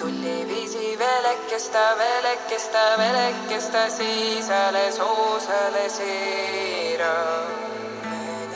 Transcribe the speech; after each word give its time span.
tuli 0.00 0.46
viisi 0.48 0.98
velekesta, 0.98 1.84
velekesta, 1.98 2.84
velekesta, 2.98 3.88
siis 3.90 4.50
alles 4.50 4.98
uus 4.98 5.48
oli 5.60 5.90
seira. 5.90 7.14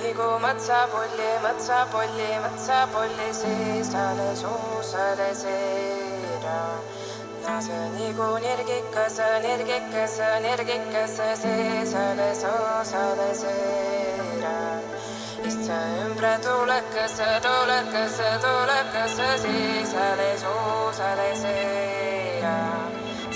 nagu 0.04 0.38
matsapolli, 0.40 1.30
matsapolli, 1.42 2.28
matsapolli, 2.40 3.28
siis 3.32 3.94
alles 3.94 4.44
uus 4.44 4.94
oli 4.94 5.34
seira 5.34 6.60
nase 7.44 7.76
nagu 7.94 8.28
nirgikas, 8.44 9.18
nirgikas, 9.44 10.16
nirgikas, 10.44 11.16
sees 11.42 11.94
alles 11.94 12.44
osale 12.44 13.30
seera. 13.40 14.93
Issa 15.46 15.78
ümber 16.04 16.38
tulekas, 16.40 17.16
tulekas, 17.46 18.16
tulekas, 18.44 19.16
siis 19.42 19.94
alles 19.94 20.44
osale 20.44 21.30
seera. 21.42 22.56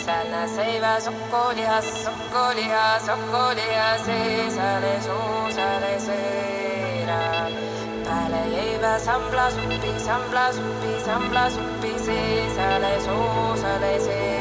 Sällä 0.05 0.47
seivä 0.57 1.01
sokkolihas, 1.01 2.05
sokkolihas, 2.05 3.07
sokkolihas, 3.07 4.05
siis 4.05 4.59
alles 4.59 5.07
osale 5.07 6.01
seera 6.01 7.49
pääle 8.09 8.49
jäivä 8.57 8.99
sambla 8.99 9.51
suppi, 9.51 10.01
sambla 10.01 10.53
suppi, 10.53 11.05
sambla 11.05 11.51
suppi, 11.51 11.93
seisale 11.99 13.01
soosale 13.01 14.01
seera. 14.01 14.38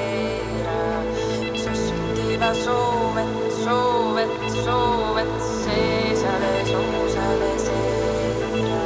Sössutiva 2.38 2.54
soovet, 2.54 3.54
soovet, 3.64 4.30
soovet, 4.64 5.28
seisale 5.64 6.66
soosale 6.66 7.58
seera. 7.58 8.82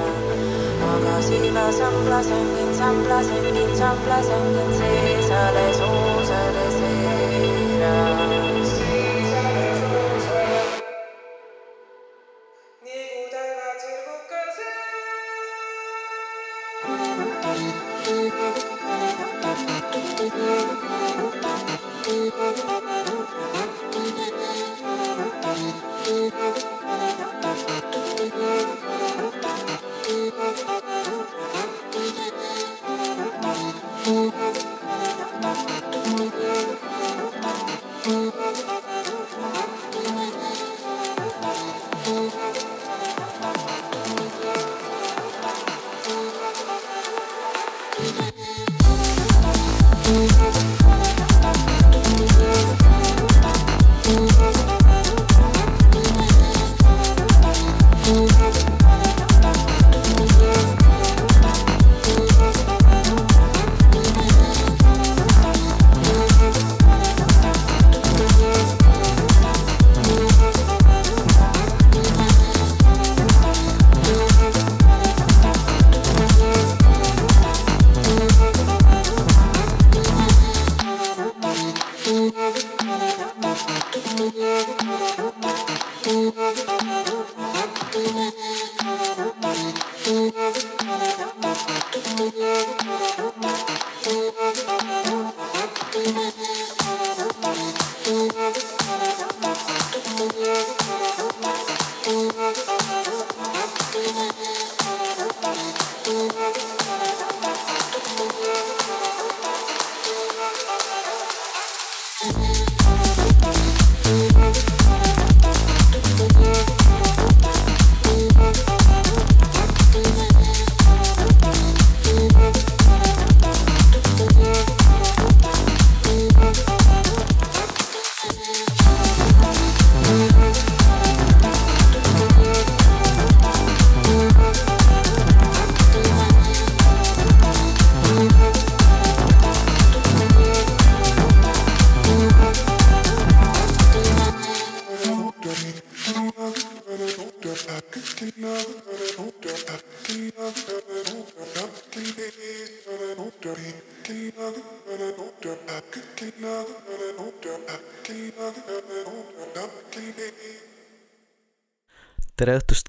magasiva 0.79 1.71
sambla 1.71 2.23
sängin, 2.23 2.73
sambla 2.73 3.23
sängin, 3.23 3.75
sambla 3.75 4.23
sängin, 4.23 4.71
seisale 4.79 5.73
soosale 5.73 6.65
seera. 6.77 8.20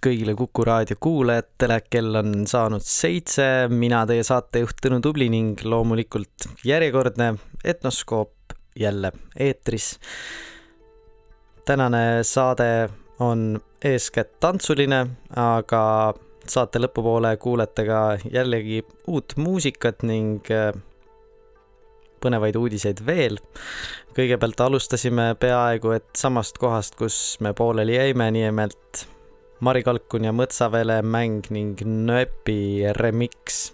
Kõigile 0.03 0.35
Kuku 0.35 0.65
raadio 0.67 0.97
kuulajatele, 1.01 1.79
kell 1.91 2.19
on 2.19 2.47
saanud 2.51 2.83
seitse, 2.85 3.45
mina 3.71 4.03
teie 4.09 4.25
saatejuht 4.27 4.81
Tõnu 4.83 4.99
Tubli 5.05 5.29
ning 5.31 5.61
loomulikult 5.65 6.49
järjekordne 6.67 7.35
Etnoskoop 7.65 8.57
jälle 8.79 9.13
eetris. 9.39 9.99
tänane 11.65 12.23
saade 12.23 12.89
on 13.19 13.61
eeskätt 13.85 14.41
tantsuline, 14.41 15.07
aga 15.37 16.15
saate 16.49 16.79
lõpupoole 16.83 17.37
kuulete 17.37 17.85
ka 17.87 18.01
jällegi 18.33 18.83
uut 19.07 19.37
muusikat 19.37 20.03
ning 20.03 20.51
äh, 20.51 20.73
põnevaid 22.23 22.59
uudiseid 22.59 23.07
veel. 23.07 23.39
kõigepealt 24.17 24.61
alustasime 24.61 25.35
peaaegu 25.41 25.95
et 25.95 26.11
samast 26.17 26.59
kohast, 26.59 26.99
kus 26.99 27.39
me 27.41 27.55
pooleli 27.55 27.95
jäime, 27.97 28.31
nimelt 28.31 29.07
Mari 29.63 29.85
Kalkun 29.87 30.25
ja 30.27 30.33
Mõtsavele 30.35 30.97
mäng 31.07 31.45
ning 31.55 31.79
Nööpi 31.87 32.83
remix, 32.97 33.69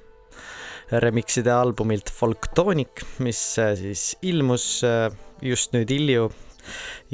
remixide 0.93 1.49
albumilt 1.55 2.11
Folktoonik, 2.13 3.01
mis 3.25 3.41
äh, 3.57 3.73
siis 3.79 4.03
ilmus 4.21 4.67
äh, 4.85 5.09
just 5.41 5.73
nüüd 5.73 5.89
hilju. 5.89 6.27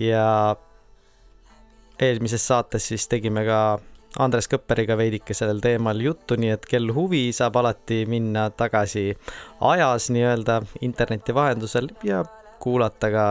Ja 0.03 0.57
eelmises 2.03 2.49
saates 2.51 2.91
siis 2.91 3.07
tegime 3.07 3.47
ka 3.47 3.61
Andres 4.19 4.51
Kõpperiga 4.51 4.99
veidike 4.99 5.39
sellel 5.39 5.63
teemal 5.63 6.03
juttu, 6.03 6.35
nii 6.35 6.57
et 6.57 6.67
kel 6.67 6.91
huvi, 6.99 7.29
saab 7.31 7.61
alati 7.63 8.03
minna 8.11 8.49
tagasi 8.59 9.13
ajas 9.71 10.11
nii-öelda 10.11 10.59
interneti 10.83 11.35
vahendusel 11.35 11.93
ja 12.03 12.25
kuulata 12.59 13.15
ka 13.15 13.29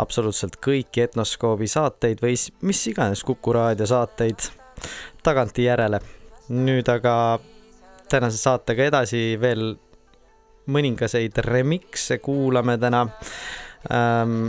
absoluutselt 0.00 0.56
kõiki 0.64 1.04
Etnoskoobi 1.04 1.68
saateid 1.70 2.22
või 2.22 2.36
mis 2.66 2.80
iganes 2.90 3.24
Kuku 3.26 3.52
raadio 3.52 3.86
saateid 3.86 4.48
tagantjärele. 5.22 6.00
nüüd 6.50 6.88
aga 6.88 7.38
tänase 8.10 8.38
saatega 8.40 8.88
edasi 8.90 9.38
veel 9.40 9.76
mõningaseid 10.70 11.38
remix'e 11.46 12.18
kuulame 12.18 12.78
täna 12.78 13.06
ähm,. 13.92 14.48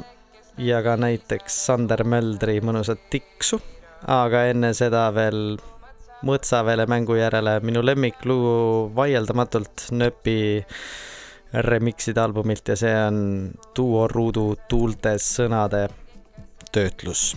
ja 0.57 0.81
ka 0.83 0.97
näiteks 0.97 1.65
Sander 1.65 2.03
Möldri 2.03 2.59
mõnusat 2.61 3.09
tiksu, 3.09 3.61
aga 4.07 4.47
enne 4.51 4.73
seda 4.73 5.09
veel 5.15 5.59
Mõtsaväele 6.21 6.85
mängu 6.85 7.15
järele 7.17 7.55
minu 7.65 7.81
lemmiklugu 7.81 8.91
vaieldamatult 8.93 9.87
Nööpi 9.97 10.61
remix'ide 11.53 12.21
albumilt 12.21 12.67
ja 12.67 12.75
see 12.79 12.93
on 13.07 13.51
Duo 13.75 14.07
Ruudu 14.07 14.55
tuulte 14.69 15.17
sõnade 15.19 15.87
töötlus 16.71 17.31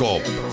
Etnoskoop 0.00 0.49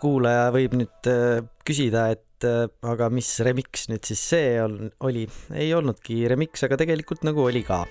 kuulaja 0.00 0.48
võib 0.54 0.74
nüüd 0.78 1.08
äh, 1.10 1.40
küsida, 1.66 2.08
et 2.14 2.46
äh, 2.46 2.66
aga 2.86 3.08
mis 3.12 3.28
remix 3.46 3.86
nüüd 3.90 4.06
siis 4.08 4.22
see 4.32 4.56
on, 4.62 4.90
oli, 5.06 5.24
ei 5.54 5.72
olnudki 5.76 6.20
remix, 6.30 6.62
aga 6.66 6.78
tegelikult 6.80 7.24
nagu 7.28 7.44
oli 7.48 7.62
ka, 7.66 7.82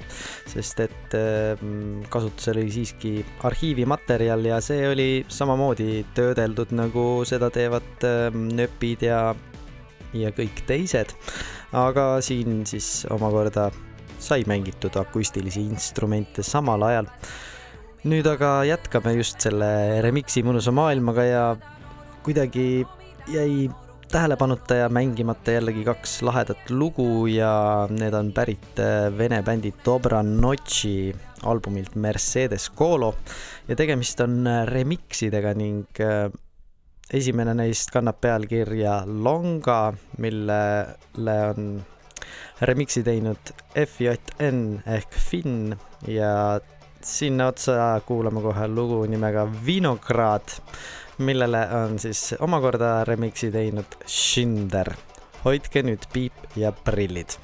sest 0.49 0.83
et 0.85 1.17
äh, 1.17 1.65
kasutusel 2.13 2.61
oli 2.61 2.73
siiski 2.73 3.13
arhiivimaterjal 3.47 4.47
ja 4.51 4.61
see 4.63 4.87
oli 4.89 5.09
samamoodi 5.31 6.05
töödeldud, 6.17 6.73
nagu 6.77 7.07
seda 7.27 7.51
teevad 7.53 8.07
nööpid 8.33 9.07
ja, 9.09 9.21
ja 10.17 10.33
kõik 10.35 10.63
teised. 10.69 11.15
aga 11.75 12.21
siin 12.23 12.63
siis 12.65 13.05
omakorda 13.11 13.67
sai 14.19 14.43
mängitud 14.47 14.95
akustilisi 14.97 15.61
instrumente 15.67 16.43
samal 16.43 16.83
ajal. 16.87 17.09
Nüüd 18.07 18.27
aga 18.29 18.61
jätkame 18.67 19.17
just 19.17 19.41
selle 19.43 19.99
remix'i 20.05 20.43
mõnusa 20.45 20.71
maailmaga 20.75 21.25
ja 21.27 21.43
kuidagi 22.27 22.87
jäi 23.27 23.69
tähelepanuta 24.11 24.75
ja 24.75 24.89
mängimata 24.89 25.51
jällegi 25.51 25.83
kaks 25.83 26.21
lahedat 26.21 26.69
lugu 26.69 27.27
ja 27.27 27.87
need 27.89 28.13
on 28.13 28.33
pärit 28.35 28.79
äh, 28.79 29.07
vene 29.17 29.39
bändi 29.43 29.71
Dobra 29.85 30.19
Notši 30.23 31.15
albumilt 31.43 31.95
Mercedes 31.95 32.71
Colo. 32.75 33.15
Ja 33.67 33.75
tegemist 33.75 34.19
on 34.19 34.43
äh, 34.47 34.65
remix 34.67 35.23
idega 35.23 35.53
ning 35.55 35.85
äh, 36.03 36.27
esimene 37.13 37.55
neist 37.55 37.95
kannab 37.95 38.19
pealkirja 38.19 39.05
Longa, 39.07 39.93
millele 40.17 41.39
on 41.53 41.73
remix'i 42.59 43.07
teinud 43.07 43.55
FJN 43.71 44.81
ehk 44.99 45.15
Finn. 45.29 45.77
Ja 46.11 46.59
sinna 46.99 47.53
otsa 47.55 48.01
kuulame 48.03 48.43
kohe 48.43 48.67
lugu 48.67 49.05
nimega 49.07 49.47
Vinograd, 49.65 50.59
millele 51.17 51.61
on 51.83 51.99
siis 51.99 52.35
omakorda 52.39 53.03
remix'i 53.07 53.51
teinud 53.51 53.99
Shinder. 54.07 54.93
hoidke 55.45 55.83
nüüd 55.83 56.09
piip 56.13 56.57
ja 56.59 56.71
prillid 56.71 57.37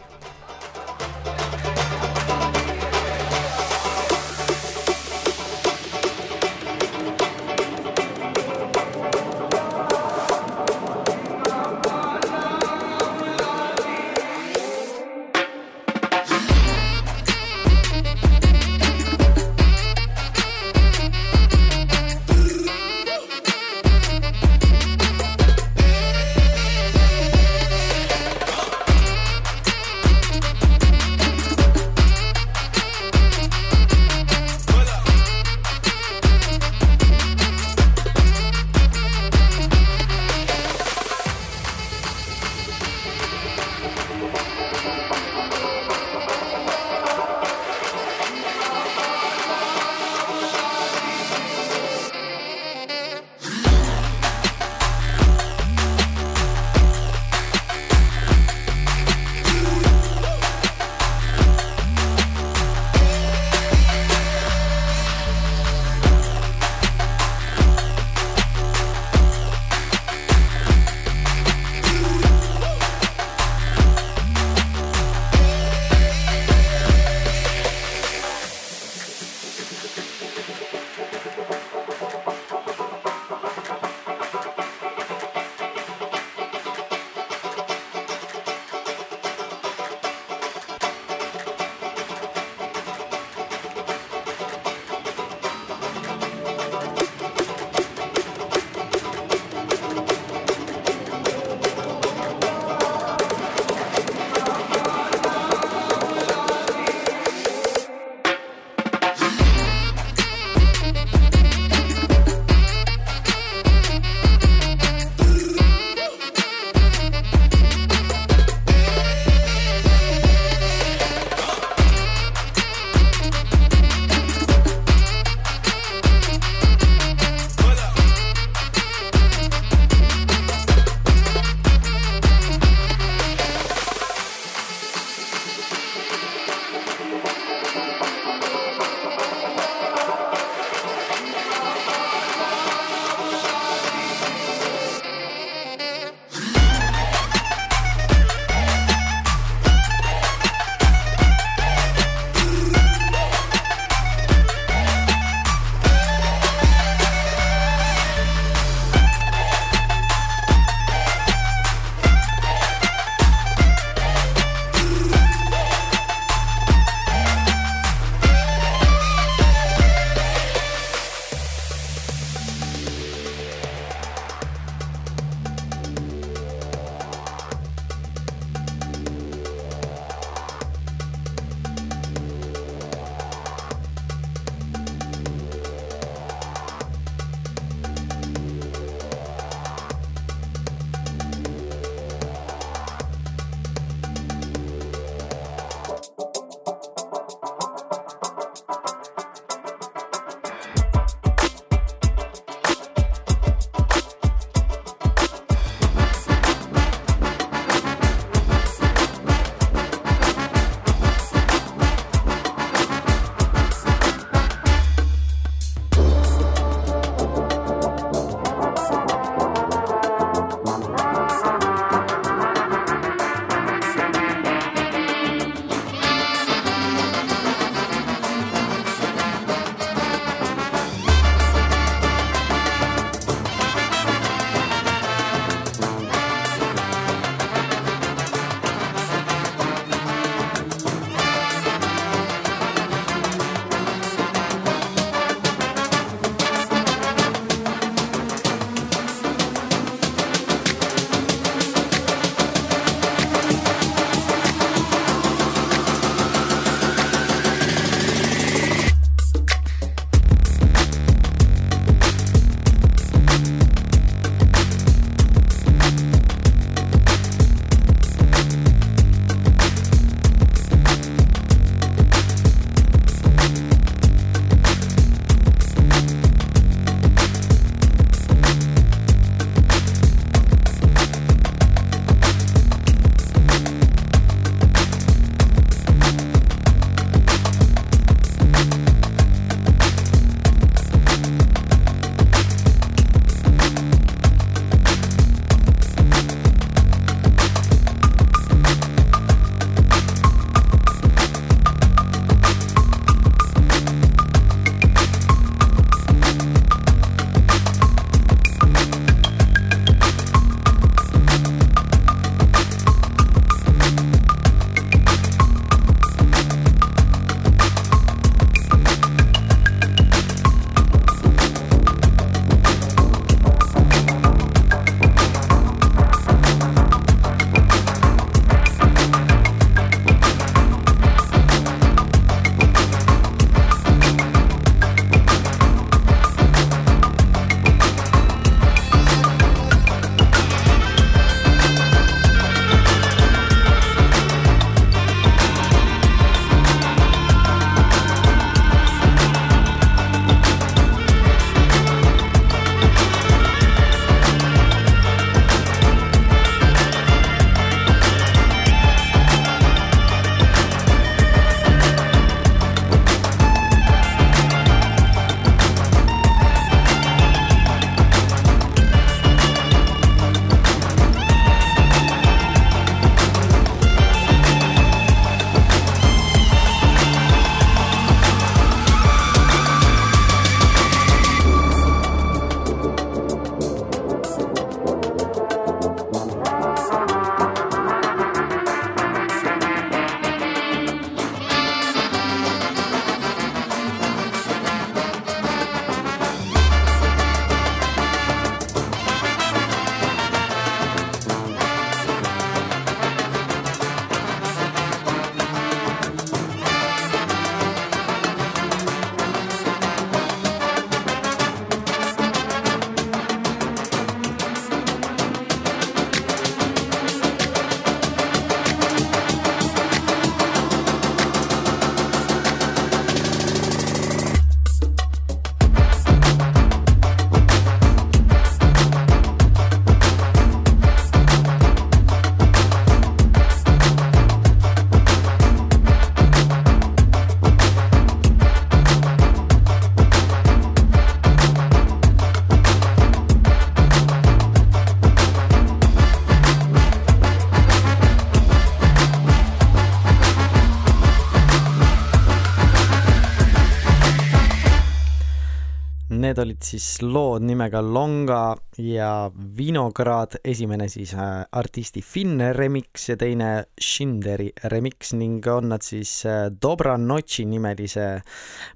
olid 456.44 456.64
siis 456.66 456.86
lood 457.02 457.44
nimega 457.48 457.82
Longa 457.84 458.56
ja 458.82 459.32
Vinograd, 459.58 460.38
esimene 460.44 460.88
siis 460.92 461.14
äh, 461.16 461.44
artisti 461.52 462.04
Finn 462.04 462.42
remix 462.56 463.08
ja 463.10 463.18
teine 463.20 463.50
Schinderi 463.80 464.50
remix 464.72 465.14
ning 465.18 465.46
on 465.52 465.72
nad 465.74 465.86
siis 465.86 466.26
äh, 466.30 466.50
Dobra 466.52 466.98
Noci 466.98 467.46
nimelise 467.50 468.08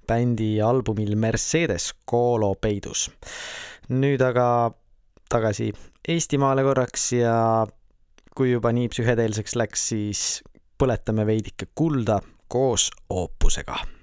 bändi 0.08 0.58
albumil 0.64 1.16
Mercedes 1.16 1.92
Kolo 2.06 2.54
peidus. 2.62 3.10
nüüd 3.90 4.22
aga 4.22 4.72
tagasi 5.30 5.72
Eestimaale 6.08 6.64
korraks 6.64 7.12
ja 7.18 7.36
kui 8.36 8.54
juba 8.54 8.72
nii 8.72 8.88
psühhedeelseks 8.94 9.58
läks, 9.60 9.90
siis 9.92 10.24
põletame 10.80 11.26
veidike 11.28 11.72
kulda 11.76 12.22
koos 12.48 12.92
oopusega 13.10 13.97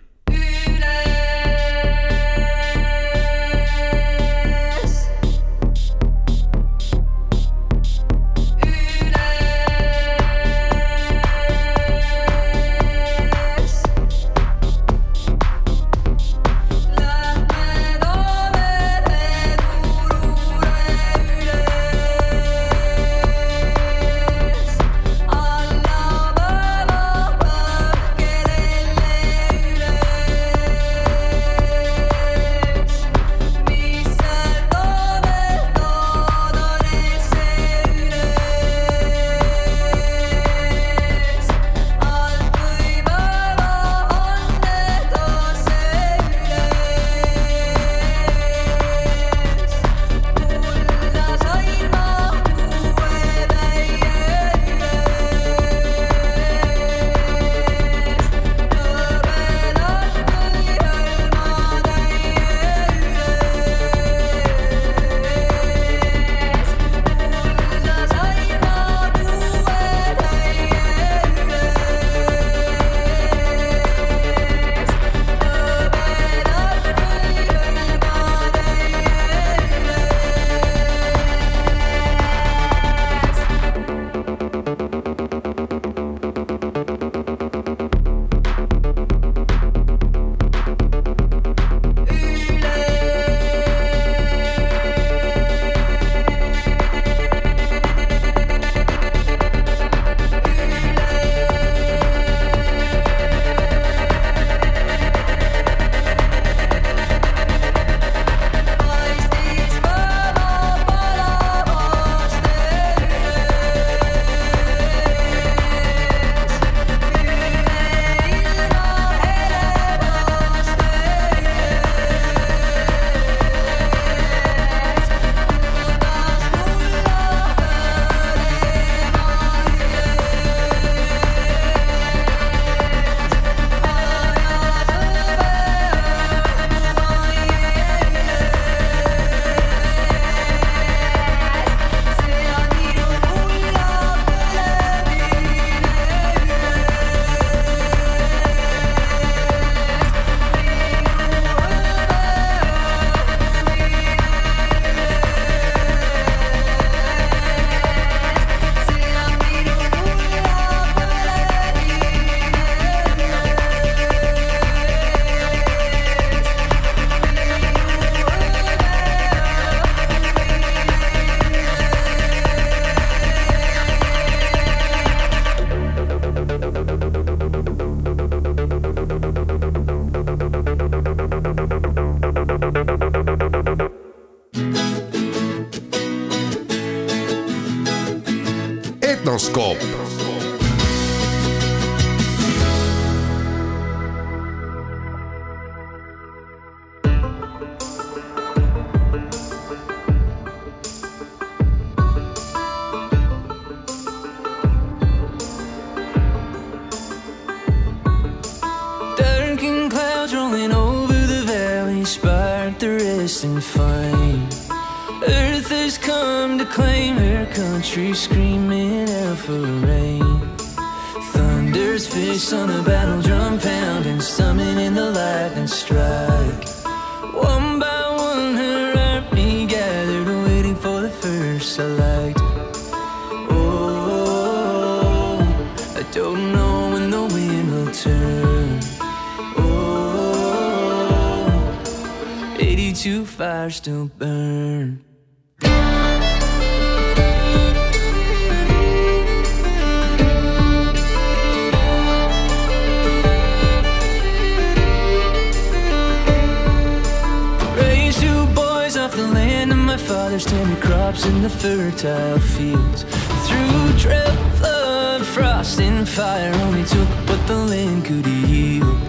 fathers 260.35 260.51
tended 260.51 260.83
crops 260.83 261.27
in 261.27 261.43
the 261.43 261.49
fertile 261.49 262.39
fields. 262.41 263.05
Through 263.47 263.93
drought, 263.99 264.57
flood, 264.57 265.25
frost, 265.25 265.81
and 265.81 266.09
fire, 266.09 266.53
only 266.63 266.85
took 266.85 267.09
what 267.29 267.47
the 267.47 267.57
land 267.57 268.05
could 268.05 268.27
yield. 268.27 269.01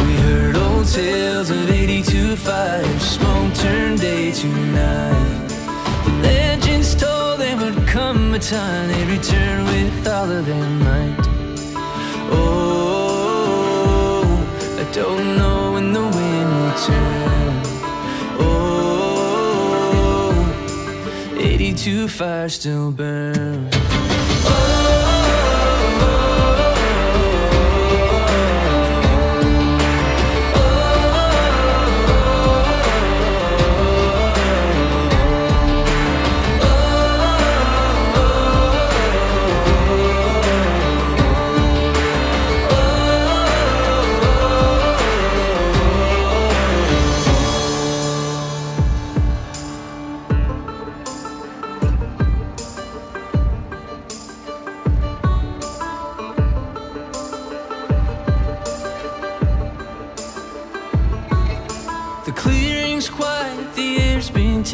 We 0.00 0.14
heard 0.24 0.56
old 0.56 0.88
tales 0.88 1.50
of 1.50 1.70
82 1.70 2.36
fires, 2.36 3.02
smoke 3.02 3.54
turned 3.54 4.00
day 4.00 4.32
to 4.32 4.46
night. 4.46 5.48
The 6.04 6.12
legends 6.22 6.94
told 6.94 7.40
there 7.40 7.56
would 7.56 7.86
come 7.86 8.34
a 8.34 8.38
time 8.38 8.88
they'd 8.88 9.08
return 9.08 9.64
with 9.64 10.08
all 10.08 10.30
of 10.30 10.46
their 10.46 10.70
might. 10.86 11.28
Oh, 12.32 12.58
I 14.78 14.84
don't 14.92 15.36
know 15.36 15.72
when 15.72 15.92
the 15.92 16.00
wind 16.00 16.50
will 16.62 16.74
turn. 16.86 17.25
too 21.86 22.08
fast 22.08 22.64
to 22.64 22.90
burn. 22.90 23.75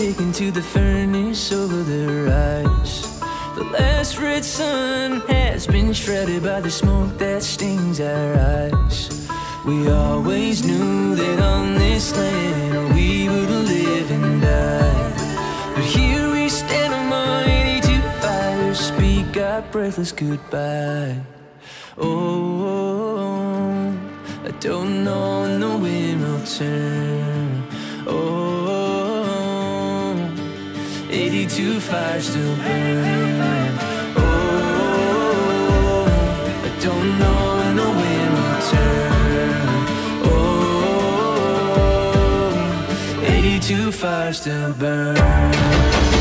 Taken 0.03 0.33
to 0.33 0.51
the 0.51 0.61
furnace 0.61 1.53
over 1.53 1.81
the 1.85 2.25
rise. 2.27 3.21
The 3.55 3.63
last 3.63 4.19
red 4.19 4.45
sun 4.45 5.21
has 5.29 5.65
been 5.65 5.93
shredded 5.93 6.43
by 6.43 6.61
the 6.61 6.73
smoke 6.73 7.17
that 7.19 7.45
stings 7.45 8.01
our 8.01 8.35
eyes. 8.35 9.29
We 9.65 9.89
always 9.89 10.65
knew 10.65 11.15
that 11.15 11.39
on 11.39 11.75
this 11.75 12.17
land 12.17 12.97
we 12.97 13.29
would 13.29 13.49
live 13.49 14.11
and 14.11 14.43
die. 14.43 15.73
But 15.77 15.85
here 15.85 16.33
we 16.33 16.49
stand 16.49 16.93
among 16.93 17.49
82 17.49 18.01
fires, 18.23 18.81
speak 18.81 19.37
our 19.37 19.63
breathless 19.71 20.11
goodbye. 20.11 21.15
Oh, 21.97 23.97
I 24.43 24.51
don't 24.59 25.05
know 25.05 25.43
when 25.43 25.61
the 25.61 25.79
wind 25.79 26.23
will 26.23 26.45
turn. 26.45 27.22
82 31.53 31.81
fires 31.81 32.29
still 32.29 32.57
burn. 32.57 33.79
Oh, 34.17 34.23
I 36.65 36.69
don't 36.81 37.19
know 37.19 37.57
when 37.59 37.77
the 37.77 37.89
wind 38.01 38.33
will 38.39 38.61
turn. 38.71 39.67
Oh, 40.25 41.29
82 43.23 43.93
fires 43.93 44.39
still 44.41 44.73
burn. 44.73 46.12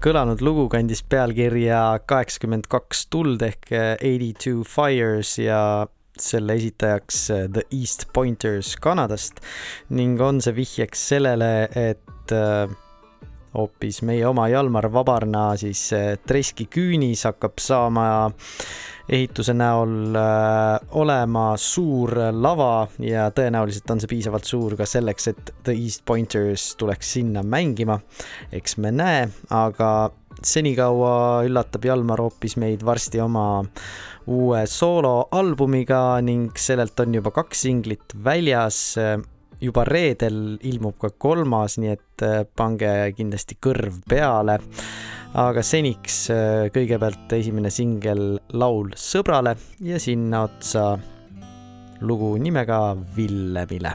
Kõlanud 0.00 0.40
lugu 0.40 0.64
kandis 0.72 1.02
pealkirja 1.04 2.00
kaheksakümmend 2.08 2.68
kaks 2.72 3.04
tuld 3.12 3.42
ehk 3.44 3.68
Eighty 3.72 4.32
Two 4.32 4.62
Fires 4.64 5.34
ja 5.38 5.86
selle 6.20 6.56
esitajaks 6.56 7.26
The 7.52 7.64
East 7.72 8.06
Pointers 8.14 8.74
Kanadast 8.80 9.42
ning 9.92 10.20
on 10.24 10.40
see 10.40 10.56
vihjeks 10.56 11.04
sellele, 11.12 11.68
et 11.76 12.32
äh, 12.32 12.72
hoopis 13.54 14.02
meie 14.06 14.26
oma 14.28 14.48
Jalmar 14.48 14.90
Vabarna 14.92 15.50
siis 15.60 15.88
äh, 15.96 16.14
Treski 16.26 16.68
küünis 16.70 17.24
hakkab 17.26 17.58
saama 17.62 18.04
ehituse 19.10 19.54
näol 19.58 20.14
äh, 20.14 20.94
olema 21.00 21.46
suur 21.58 22.14
lava 22.30 22.86
ja 23.02 23.28
tõenäoliselt 23.34 23.90
on 23.90 24.02
see 24.02 24.10
piisavalt 24.10 24.46
suur 24.46 24.76
ka 24.78 24.86
selleks, 24.86 25.28
et 25.32 25.52
The 25.64 25.74
East 25.74 26.04
Pointers 26.06 26.74
tuleks 26.78 27.16
sinna 27.18 27.42
mängima. 27.42 27.98
eks 28.52 28.76
me 28.78 28.92
näe, 28.94 29.26
aga 29.50 30.10
senikaua 30.46 31.42
üllatab 31.48 31.84
Jalmar 31.84 32.22
hoopis 32.22 32.56
meid 32.60 32.84
varsti 32.86 33.20
oma 33.20 33.64
uue 34.30 34.62
sooloalbumiga 34.70 36.20
ning 36.24 36.54
sellelt 36.58 37.00
on 37.02 37.18
juba 37.18 37.34
kaks 37.34 37.66
singlit 37.66 38.14
väljas. 38.24 38.94
Juba 39.60 39.84
reedel 39.84 40.58
ilmub 40.66 40.98
ka 41.00 41.12
kolmas, 41.18 41.78
nii 41.78 41.92
et 41.92 42.26
pange 42.56 42.90
kindlasti 43.16 43.58
kõrv 43.60 44.02
peale 44.08 44.58
aga 45.40 45.62
seniks 45.62 46.24
kõigepealt 46.74 47.32
esimene 47.38 47.70
singel 47.70 48.40
Laul 48.58 48.94
sõbrale 48.98 49.54
ja 49.86 50.00
sinna 50.02 50.42
otsa 50.48 50.96
lugu 52.00 52.36
nimega 52.42 52.80
Villemile. 53.16 53.94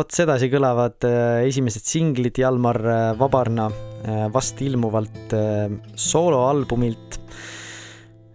Vot 0.00 0.14
sedasi 0.16 0.48
kõlavad 0.48 1.04
äh, 1.04 1.44
esimesed 1.50 1.84
singlid 1.84 2.38
Jalmar 2.40 2.78
äh, 2.80 2.98
Vabarna 3.18 3.66
äh, 3.68 4.26
vast 4.32 4.60
ilmuvalt 4.64 5.34
sooloalbumilt. 5.98 7.18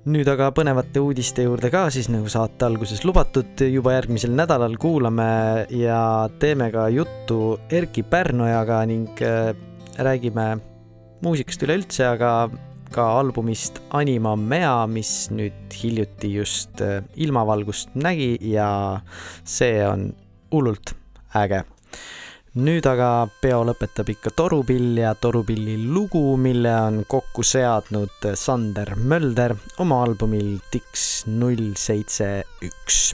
nüüd 0.06 0.28
aga 0.30 0.52
põnevate 0.54 1.02
uudiste 1.02 1.48
juurde 1.48 1.72
ka 1.74 1.88
siis 1.90 2.12
nagu 2.14 2.30
saate 2.30 2.68
alguses 2.68 3.02
lubatud, 3.08 3.64
juba 3.74 3.96
järgmisel 3.96 4.36
nädalal 4.38 4.76
kuulame 4.78 5.66
ja 5.74 6.30
teeme 6.38 6.68
ka 6.70 6.86
juttu 6.94 7.56
Erkki 7.74 8.04
Pärnojaga 8.06 8.84
ning 8.86 9.24
räägime 9.98 10.46
muusikast 11.26 11.66
üleüldse, 11.66 12.06
aga 12.06 12.52
ka 12.94 13.08
albumist 13.24 13.82
Anima 13.98 14.36
Mea, 14.38 14.76
mis 14.86 15.32
nüüd 15.34 15.74
hiljuti 15.74 16.36
just 16.36 16.86
ilmavalgust 17.16 17.98
nägi 17.98 18.36
ja 18.52 18.70
see 19.42 19.82
on 19.90 20.12
hullult 20.54 20.94
äge. 21.36 21.64
nüüd 22.56 22.86
aga 22.88 23.28
peo 23.42 23.64
lõpetab 23.68 24.10
ikka 24.14 24.32
Torupill 24.32 25.02
ja 25.02 25.12
Torupilli 25.20 25.76
lugu, 25.92 26.38
mille 26.40 26.72
on 26.86 27.02
kokku 27.08 27.44
seadnud 27.44 28.30
Sander 28.40 28.96
Mölder 28.96 29.58
oma 29.84 30.02
albumil 30.06 30.56
Dix 30.72 31.26
null 31.28 31.74
seitse 31.76 32.46
üks 32.64 33.12